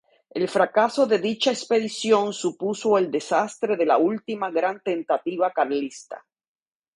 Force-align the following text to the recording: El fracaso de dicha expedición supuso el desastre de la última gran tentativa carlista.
El 0.33 0.47
fracaso 0.49 1.05
de 1.05 1.19
dicha 1.19 1.51
expedición 1.51 2.33
supuso 2.33 2.97
el 2.97 3.11
desastre 3.11 3.77
de 3.77 3.85
la 3.85 3.99
última 3.99 4.49
gran 4.49 4.81
tentativa 4.81 5.51
carlista. 5.53 6.25